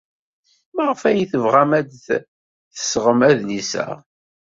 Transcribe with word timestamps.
Maɣef 0.75 1.01
ay 1.09 1.21
tebɣam 1.31 1.71
ad 1.79 1.85
d-tesɣem 1.91 3.19
adlis-a? 3.29 3.87